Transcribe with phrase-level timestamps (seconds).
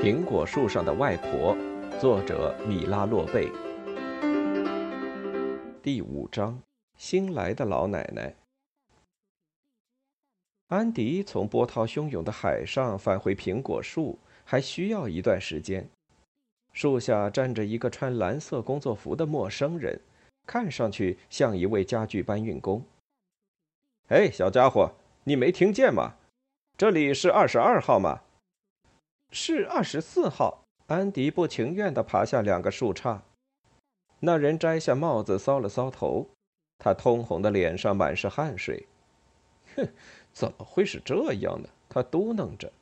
[0.00, 1.56] 苹果树上的外婆，
[2.00, 3.50] 作者米拉洛贝。
[5.82, 6.62] 第五章：
[6.96, 8.32] 新来的老奶奶。
[10.68, 15.88] 安迪从波涛汹涌的海上返回苹果树，还需要一段时间。
[16.72, 20.00] 树下站着一个穿蓝色工作服的陌生人，
[20.46, 22.84] 看上去像一位家具搬运工。
[24.06, 24.92] 哎，小家伙，
[25.24, 26.14] 你没听见吗？
[26.76, 28.20] 这里是二十二号吗？
[29.30, 30.64] 是二十四号。
[30.86, 33.18] 安迪不情愿地爬下两个树杈。
[34.20, 36.26] 那人摘下帽子，搔了搔头，
[36.78, 38.86] 他通红的脸上满是汗水。
[39.76, 39.86] 哼，
[40.32, 41.68] 怎么会是这样呢？
[41.90, 42.72] 他嘟囔着。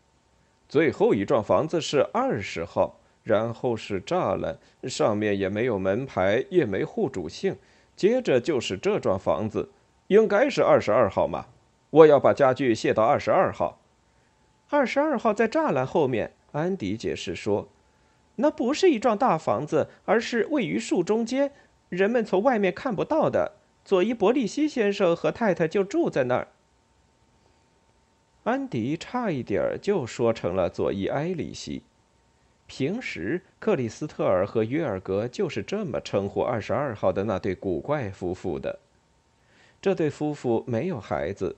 [0.68, 7.56] 最后一幢房子是二十号，然后是栅栏，上面也没有门牌，也没户主姓。
[7.96, 9.70] 接着就是这幢房子，
[10.06, 11.46] 应该是二十二号嘛。
[11.90, 13.80] 我要把家具卸到二十二号。
[14.70, 16.32] 二十二号在栅栏后面。
[16.56, 17.68] 安迪解释说
[18.36, 21.52] ：“那不是一幢大房子，而是位于树中间，
[21.88, 23.52] 人们从外面看不到的。
[23.84, 26.48] 佐伊·伯利西先生和太太就住在那儿。”
[28.44, 31.82] 安迪差一点就说成了佐伊·埃里希。
[32.66, 38.78] 平时，克里斯特尔和约尔格就是这么称呼二十二号的那对古怪夫妇的。
[39.80, 41.54] 这对夫妇没有孩子。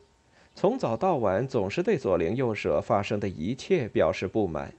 [0.54, 4.74] 从早到晚，总是对左邻右舍发生的一切表示不满。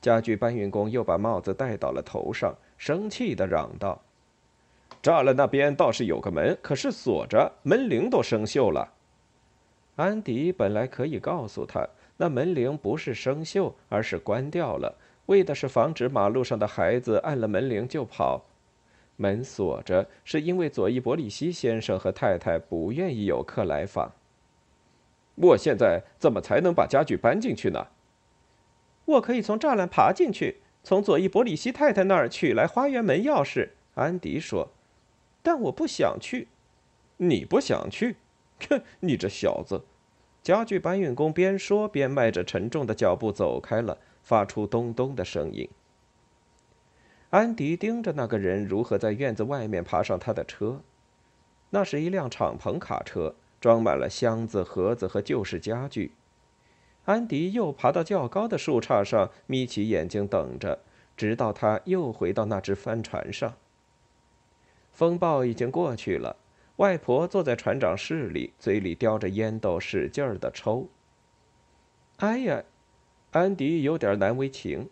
[0.00, 4.00] 家具搬运工又把帽子戴到了头上，生气地嚷道
[5.02, 8.92] ：“栅栏那边倒是有个门，可是锁着，门铃都生锈了。”
[9.96, 14.94] 安迪本来可以告诉他，那门铃不是生锈，而是关掉了，
[15.26, 18.44] 为的是防止马路上的孩子按了门铃就跑。
[19.16, 24.12] 门锁着，是因为佐伊·伯里希先生和太太不愿意有客来访。
[25.34, 27.84] 我现在怎么才能把家具搬进去呢？
[29.08, 33.70] 我可以从栅栏爬进去，从佐伊·伯里希太太那儿取来花园门钥匙。
[33.94, 34.70] 安迪说
[35.42, 36.48] ：“但我不想去。”
[37.16, 38.16] 你不想去？
[38.68, 39.82] 哼，你这小子！
[40.42, 45.68] 家具搬运工边说边迈着沉重的脚步走开了，发出咚咚的声音。
[47.30, 50.82] 安迪盯着那个人如何在院子外面爬上他的车，
[51.70, 53.34] 那是一辆敞篷卡车。
[53.60, 56.12] 装满了箱子、盒子和旧式家具。
[57.08, 60.80] 安迪又爬到较高的树杈上，眯起眼睛等着，
[61.16, 63.54] 直到他又回到那只帆船上。
[64.92, 66.36] 风暴已经过去了，
[66.76, 70.88] 外婆坐在船长室里，嘴里叼着烟斗，使劲儿的抽。
[72.18, 72.62] 哎呀，
[73.30, 74.90] 安迪有点难为情，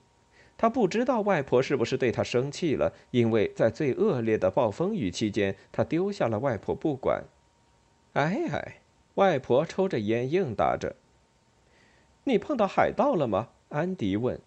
[0.57, 7.25] 他不知道外婆是不是对他生气了，因为在最恶劣的暴风雨期间，他丢下了外婆不管。
[8.15, 8.81] 哎哎，
[9.17, 10.97] 外婆抽着烟应答着。
[12.29, 13.51] 你碰到海盗了吗？
[13.69, 14.41] 安迪问。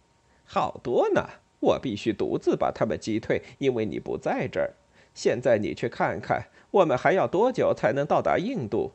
[0.46, 1.30] 好多呢，
[1.62, 4.74] 我必须独自把他们击退，因为你不在这儿。
[5.14, 8.92] 现在你去看看，我们还要多久才能到达印度？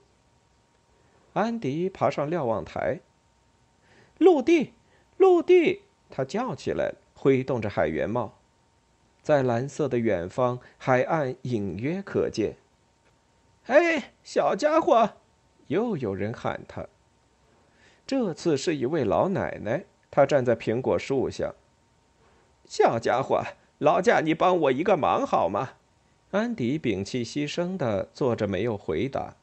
[1.32, 3.00] 安迪爬上瞭望台。
[4.18, 4.72] 陆地，
[5.16, 5.82] 陆地！
[6.10, 8.34] 他叫起来，挥动着海员帽。
[9.22, 12.56] 在蓝色的远方，海岸隐约可见。
[13.66, 15.14] 哎，小家伙！
[15.68, 16.86] 又有人喊他。
[18.06, 21.54] 这次是一位老奶奶，她站在苹果树下。
[22.66, 23.42] 小家伙，
[23.78, 25.70] 劳驾你帮我一个忙好吗？
[26.30, 29.36] 安迪屏气息声的坐着，没有回答。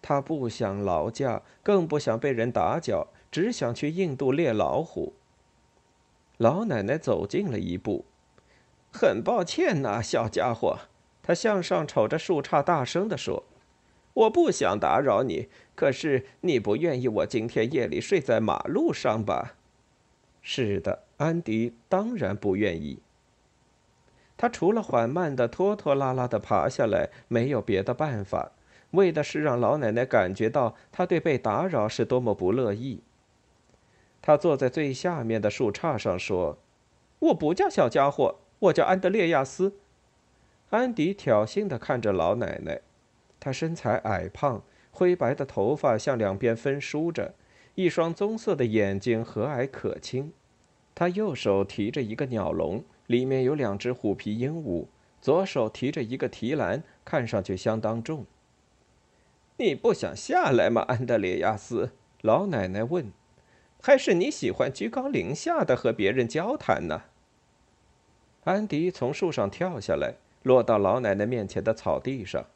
[0.00, 5.14] 他不想劳驾，更不想被人打搅，只想去印度猎老虎。
[6.36, 8.04] 老奶奶走近了一步。
[8.92, 10.80] 很抱歉呐，小家伙。
[11.22, 13.44] 他向上瞅着树杈，大声地说
[14.14, 19.54] ：“我不想打扰你，可是你不愿意我今天夜里睡在马路上吧
[20.40, 23.00] ？”“是的，安迪当然不愿意。”
[24.36, 28.50] 他除了缓慢的、拖拖拉拉的爬下来，没有别的办法，
[28.90, 33.00] 为的是让老奶奶感觉到他对被打扰是多么不乐意。
[34.20, 36.58] 他坐在最下面的树杈上说
[37.20, 39.74] ：“我不叫小家伙，我叫安德烈亚斯。”
[40.70, 42.80] 安迪挑衅地看着老奶奶，
[43.44, 47.34] 他身材矮胖，灰白的头发向两边分梳着，
[47.74, 50.32] 一双棕色的眼睛和蔼可亲。
[50.94, 54.86] 他右手提着一个鸟笼，里面有两只虎皮鹦鹉；
[55.20, 58.24] 左手提着一个提篮，看上去相当重。
[59.58, 61.90] 你不想下来吗，安德烈亚斯？
[62.22, 63.12] 老奶奶问。
[63.82, 67.02] 还是你喜欢居高临下的和别人交谈呢？
[68.44, 70.14] 安迪从树上跳下来。
[70.42, 72.46] 落到老奶奶面前的草地上。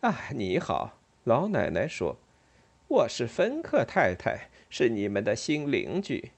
[0.00, 2.16] 啊，你好，老奶奶说
[2.88, 6.30] ：“我是芬克太太，是你们的新邻居。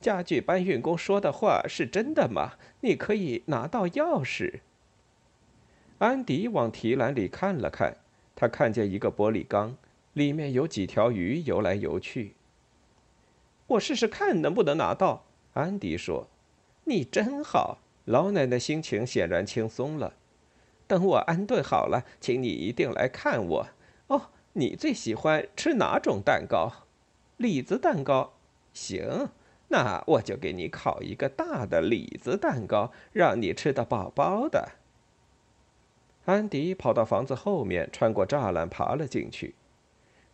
[0.00, 2.52] 家具搬运工说的话是真的吗？
[2.82, 4.60] 你可以拿到钥匙。
[5.98, 7.96] 安迪往提篮里看了看，
[8.36, 9.76] 他看见一个玻璃缸，
[10.12, 12.34] 里面有几条鱼游来游去。
[13.66, 15.24] 我试试看能不能拿到。
[15.54, 16.28] 安迪说
[16.86, 20.14] ：“你真好。”老奶奶心情显然轻松了。
[20.90, 23.68] 等我安顿好了，请你一定来看我。
[24.08, 26.88] 哦，你最喜欢吃哪种蛋糕？
[27.36, 28.32] 李子蛋糕。
[28.72, 29.28] 行，
[29.68, 34.72] 那我就给你烤一个大的李子蛋糕，让你吃得饱饱的。
[36.24, 39.54] 安迪跑到房子后面，穿过栅栏爬了进去。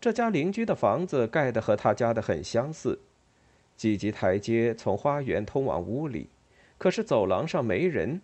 [0.00, 3.00] 这家邻居的房子盖得和他家的很相似，
[3.76, 6.30] 几级台阶从花园通往屋里，
[6.78, 8.22] 可是走廊上没人。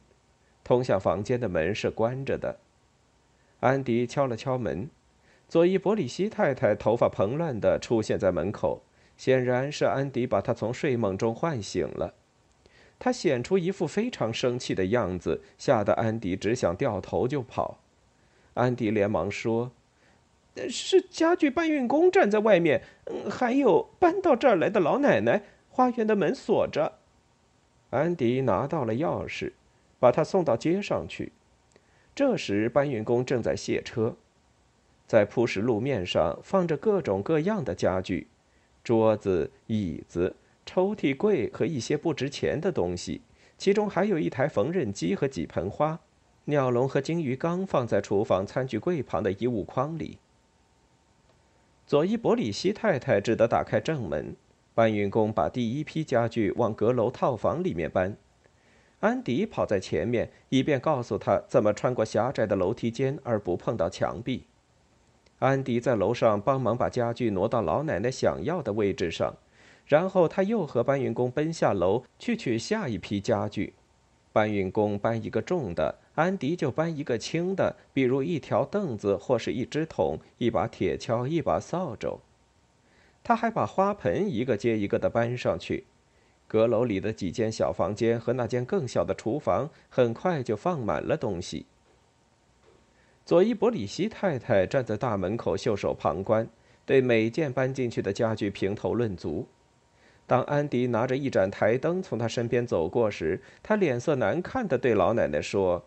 [0.65, 2.59] 通向房间的门是关着的。
[3.61, 4.89] 安迪敲了敲门，
[5.49, 8.83] 佐伊伯里希太太头发蓬乱的出现在门口，
[9.17, 12.15] 显然是安迪把她从睡梦中唤醒了。
[12.99, 17.79] 她显出一副非常生气的样子，吓得安迪只想掉头就跑。
[18.55, 19.73] 安迪连忙说
[20.69, 22.83] ：“是家具搬运工站在外面，
[23.31, 25.43] 还有搬到这儿来的老奶奶。
[25.69, 26.99] 花园的门锁着。”
[27.91, 29.53] 安迪拿到了钥匙。
[30.03, 31.31] 把他送到街上去。
[32.13, 34.17] 这时，搬运工正在卸车，
[35.07, 38.27] 在铺石路面上放着各种各样的家具，
[38.83, 40.35] 桌子、椅子、
[40.67, 43.21] 抽屉柜和一些不值钱的东西，
[43.57, 46.01] 其中还有一台缝纫机和几盆花。
[46.47, 50.19] 鸟笼和金鱼缸放在厨房餐具柜旁的衣物筐里。
[51.87, 54.35] 佐伊伯里希太太只得打开正门，
[54.75, 58.17] 搬运工把第一批家具往阁楼套房里面搬。
[59.03, 64.45] 安迪跑在前面，以便告诉他怎么穿过狭窄的楼梯间而不碰到墙壁。
[65.41, 69.35] 安迪在楼上帮忙把家具挪到老奶奶想要的位置上，
[69.87, 73.75] 然后他又和搬运工奔下楼去取下一批家具。
[74.33, 82.21] 搬运工搬一个重的，安迪就搬一个轻的，比如一条凳子或是一只桶、一把铁锹、一把扫帚。
[83.25, 85.87] 他还把花盆一个接一个地搬上去。
[86.53, 91.65] 阁楼里的几间小房间和那间更小的厨房很快就放满了东西。
[93.25, 96.47] 佐伊伯里希太太站在大门口袖手旁观，
[96.85, 99.47] 对每件搬进去的家具评头论足。
[100.27, 105.83] 当安迪拿着一盏台灯从他身边走过时，他脸色难看地对老奶奶说：“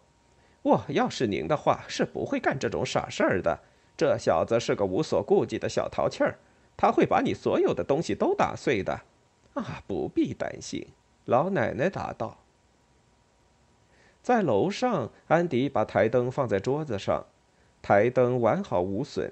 [0.64, 3.60] 我要是您的话，是不会干这种傻事儿的。
[3.96, 6.40] 这小子是个无所顾忌的小淘气儿，
[6.76, 9.02] 他会把你所有的东西都打碎的。”
[9.56, 10.88] 啊，不必担心，
[11.26, 12.38] 老奶奶答道。
[14.22, 17.26] 在楼上，安迪把台灯放在桌子上，
[17.82, 19.32] 台灯完好无损。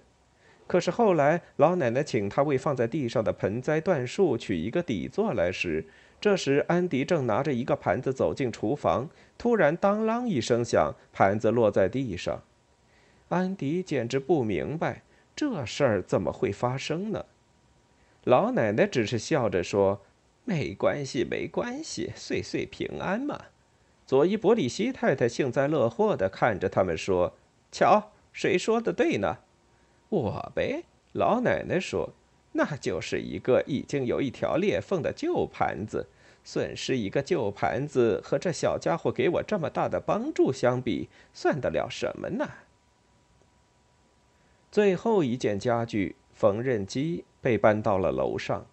[0.65, 5.85] 可是后来，老奶奶请他为放在地上的盆栽、椴树取一个底座来时，
[6.21, 12.41] 这时安迪正拿着一个盘子走进厨房，突然当啷一声响，盘子落在地上。
[13.27, 15.01] 安迪简直不明白
[15.35, 17.25] 这事儿怎么会发生呢？
[18.23, 20.01] 老奶奶只是笑着说。
[20.45, 23.45] 没关系，没关系，岁岁平安嘛。
[24.05, 27.33] 佐伊伯里希太太幸灾乐祸地看着他们说
[27.71, 29.37] ：“瞧，谁说的对呢？
[30.09, 32.13] 我呗。”老奶奶说
[32.53, 36.07] ：“那就是一个已经有一条裂缝的旧盘子，
[36.43, 42.49] 损失一个旧盘子和这小家伙给我这么大的帮助相比，算得了什么呢？”
[44.69, 48.65] 最后一件家具——缝纫机被搬到了楼上。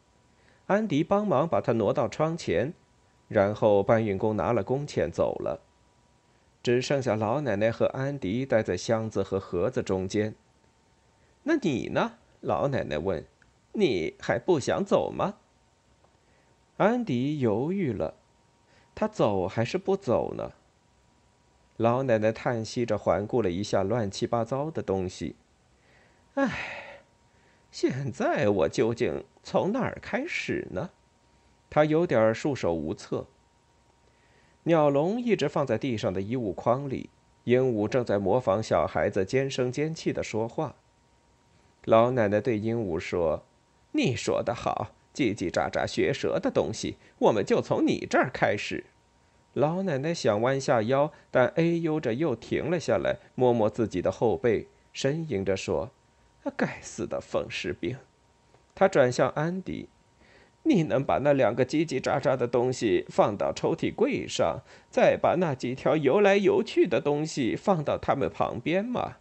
[0.71, 2.73] 安迪帮忙把它挪到窗前，
[3.27, 5.63] 然后搬运工拿了工钱走了，
[6.63, 10.37] 只剩下老奶奶和安迪待在箱子和盒子中间。
[11.43, 12.13] 那你呢？
[12.41, 13.27] 老奶奶问
[13.75, 15.39] ：“你还不想走吗？”
[16.79, 18.15] 安迪犹豫了，
[18.95, 20.53] 他走还是不走呢？
[21.79, 25.35] 老奶奶叹息着环顾了一下乱七八糟的东西，
[26.35, 26.77] 唉。
[27.73, 30.91] 现在我究竟从哪儿开始呢？
[31.69, 33.27] 他有点束手无策。
[34.65, 37.11] 鸟笼一直放在地上的衣物筐里，
[37.45, 40.75] 鹦鹉正在模仿小孩子尖声尖气的说话。
[41.85, 43.45] 老奶奶对鹦鹉说
[43.93, 48.85] ：“你说的好，叽叽喳喳学舌的东西，我们就从你这儿开始。”
[49.55, 55.91] 老奶奶想弯下腰，但哎呦着又停了下来，摸摸自己的后背，呻吟着说。
[56.57, 57.97] 该死的风湿病！
[58.81, 59.91] 他转向安迪
[60.65, 69.19] ：“你能把那两个叽叽喳喳的东西放到抽屉柜上，再把那几条游来游去的东西放到它们旁边吗？”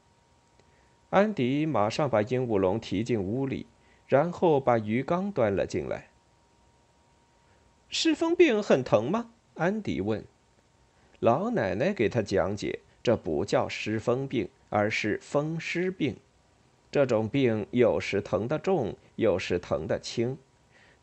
[1.12, 3.66] 安迪马上把鹦鹉笼提进屋里，
[4.08, 6.08] 然后把鱼缸端了进来。
[7.89, 9.32] 湿风病很疼吗？
[9.56, 10.24] 安迪问。
[11.20, 16.16] 老奶奶给他讲解，这不叫湿风病，而是风湿病。
[16.89, 20.38] 这种病有时疼得重，有时疼得轻。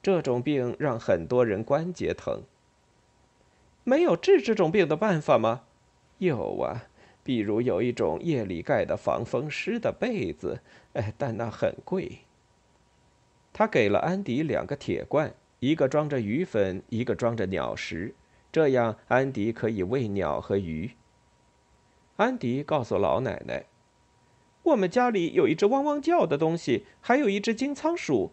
[0.03, 2.43] 这种病让很多人关节疼。
[3.85, 5.63] 没有治这种病的办法吗？
[6.19, 6.87] 有啊，
[7.23, 10.61] 比如有一种夜里盖的防风湿的被子，
[10.95, 12.21] 哎，但那很贵。
[13.53, 18.15] 他给了安迪两个铁罐，一个装着鱼粉，一个装着鸟食。
[18.51, 20.93] 这样，安迪可以喂鸟和鱼。
[22.17, 23.67] 安迪告诉老奶奶
[24.67, 28.33] ：“我们家里有一只汪汪叫的东西，还有一只金仓鼠。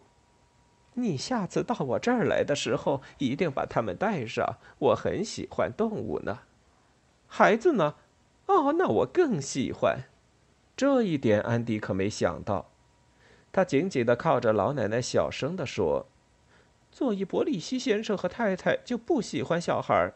[0.96, 4.58] 你下次到我这儿来的时候，一定把它们带上。
[4.80, 6.40] 我很喜欢动物呢。
[7.28, 7.96] 孩子呢？
[8.48, 10.06] 哦，那我更喜欢。
[10.76, 12.72] 这一点，安迪可没想到。
[13.52, 16.08] 他紧紧的靠着老奶奶，小声的说。”
[16.92, 20.14] 佐伊伯里希先生和太太就不喜欢小孩，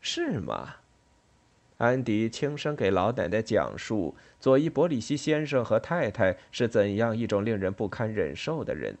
[0.00, 0.76] 是吗？
[1.80, 8.94] 安迪轻声给老奶奶讲述佐伊伯里希先生和太太是怎样一种令人不堪忍受的人。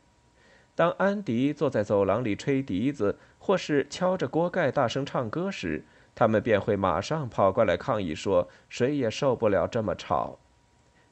[0.74, 5.84] 当安迪坐在走廊里吹笛子，或是敲着锅盖大声唱歌时，
[6.14, 10.38] 他们便会马上跑过来抗议说：“谁也受不了这么吵。”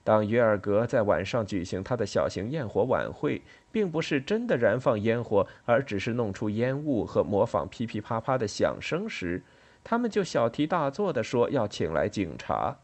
[0.02, 9.42] 当约尔格在晚上举行他的小型焰火晚会，并不是真的燃放烟火，而只是弄出烟雾和模仿噼噼啪啪的响声时，
[9.82, 12.76] 他们就小题大做地说要请来警察。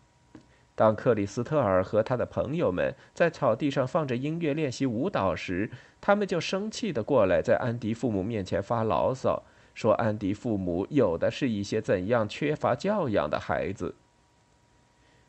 [0.74, 5.70] 当克里斯特尔和他的朋友们在草地上放着音乐练习舞蹈时，
[6.00, 9.42] 他们就生气地过来在安迪父母面前发牢骚，
[9.74, 13.94] 说安迪父母有的是一些怎样缺乏教养的孩子。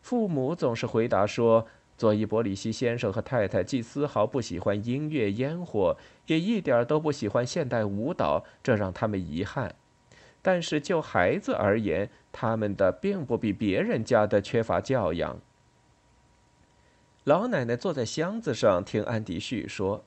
[0.01, 1.67] 父母总是回答说。
[1.97, 5.95] 佐伊伯里希先生和太太既丝毫不喜欢音乐烟火，
[6.25, 9.73] 也一点都不喜欢现代舞蹈，这让他们遗憾。
[10.45, 15.39] 但是就孩子而言，他们的并不比别人家的缺乏教养。
[17.23, 20.03] 老奶奶坐在箱子上听安迪叙说，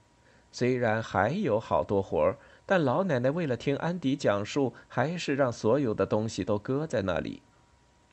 [0.52, 7.42] 虽然还有好多活儿，但老奶奶为了听安迪讲述，还是让所有的东西都搁在那里。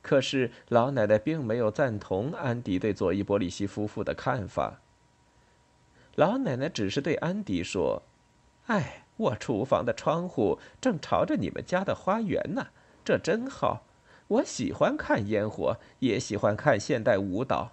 [0.01, 4.81] 可是老奶奶并没有赞同安迪对佐伊伯里希夫妇的看法。
[6.15, 8.01] 老奶奶只是对安迪说
[8.65, 12.67] ：“哎，我厨房的窗户正朝着你们家的花园呢，
[13.03, 13.83] 这真好。
[14.27, 17.71] 我喜欢看烟火，也喜欢看现代舞蹈。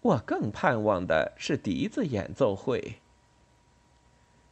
[0.00, 3.00] 我更盼望的是笛子演奏会。”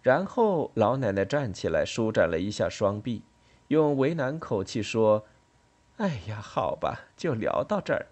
[0.03, 3.23] 然后老奶奶站起来，舒展了一下双臂，
[3.69, 5.25] 用为难口气说。
[5.97, 8.07] 哎呀，好吧，就聊到这儿。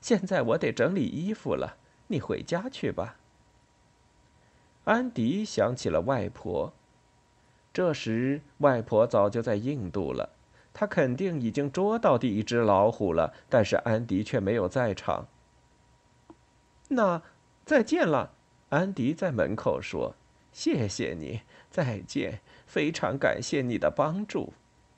[0.00, 3.16] 现在我得整理衣服了，你回家去吧。
[4.84, 6.72] 安迪想起了外婆，
[7.78, 10.30] 这时外婆早就在印度了，
[10.74, 15.28] 她肯定已经捉到第一只老虎了，但是安迪却没有在场。
[16.88, 17.22] 那
[17.64, 18.32] 再见了，
[18.70, 20.16] 安迪在门口说
[20.50, 24.54] ：“谢谢你，再见，非常感谢你的帮助。”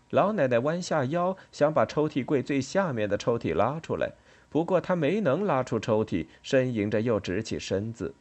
[0.08, 4.12] 老奶奶弯下腰，想把抽屉柜最下面的抽屉拉出来，
[4.48, 8.14] 不过她没能拉出抽屉，呻吟着又直起身子。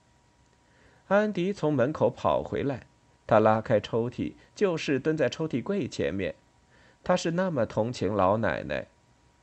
[1.08, 2.88] 安迪从门口跑回来，
[3.30, 6.34] 他拉开抽屉，就是蹲在抽屉柜前面。
[7.04, 8.88] 他是那么同情老奶奶，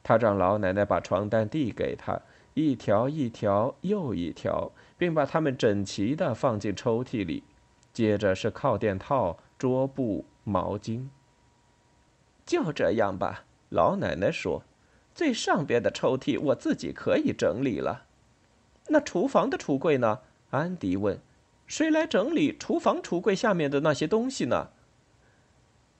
[0.02, 2.20] 他让老奶奶把床单递给他，
[2.54, 7.44] 一条一条又一条，并把它们整齐地放进抽屉里。
[7.92, 11.06] 接着是靠垫套、桌布、毛巾。
[12.44, 14.64] 就这样吧，老奶奶说
[15.14, 18.06] ：“最上边的抽屉我自己可以整理了。
[18.88, 20.18] 那厨房的橱柜呢？”
[20.50, 21.20] 安迪问
[21.66, 24.70] ：“谁来整理厨房橱柜下面的那些东西呢？”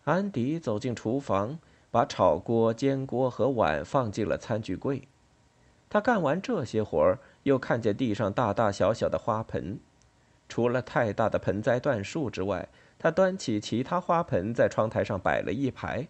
[0.05, 1.59] 安迪走进厨房，
[1.91, 5.09] 把炒锅、煎锅和碗放进了餐具柜。
[5.89, 9.79] 他干完这些活儿，又看见地上大大小小的花盆。
[10.49, 12.69] 除了太大的盆栽椴树之外，
[12.99, 16.07] 他端起其他花盆，在窗台上摆了一排。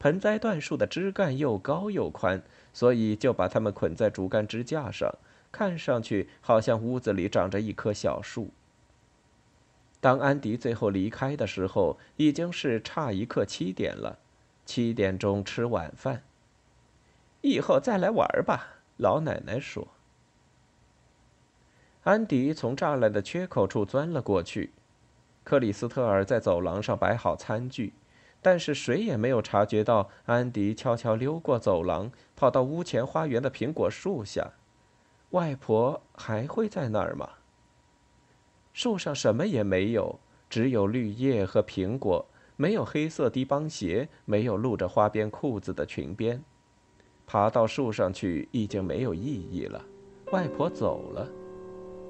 [0.00, 5.08] 盆栽椴树的枝干又高又宽，所以就把它们捆在竹竿支架上，
[5.52, 8.50] 看上去好像屋子里长着一棵小树。
[10.04, 14.18] 当安迪最后离开的时候，已经是差一刻七点了。
[14.66, 16.22] 七点钟吃晚饭，
[17.40, 18.80] 以后再来玩吧。
[18.98, 19.88] 老奶奶说。
[22.02, 24.74] 安迪从栅栏的缺口处钻了过去，
[25.42, 27.94] 克里斯特尔在走廊上摆好餐具。
[28.42, 34.50] 但是谁也没有察觉到，安迪悄悄溜过走廊，跑到屋前花园的苹果树下。
[35.30, 37.30] 外婆还会在那儿吗？
[38.74, 40.18] 树上什么也没有，
[40.50, 42.26] 只有绿叶和苹果，
[42.56, 46.42] 没有黑色低帮鞋，没有露着花边裤子的裙边。
[47.24, 49.82] 爬到树上去已经没有意义了。
[50.32, 51.26] 外婆走了，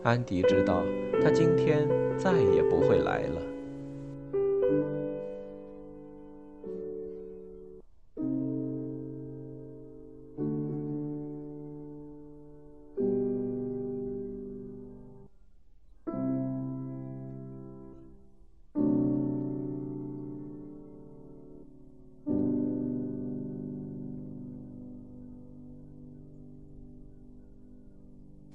[0.02, 0.82] 安迪知道，
[1.22, 1.86] 他今天
[2.18, 3.53] 再也不会来了。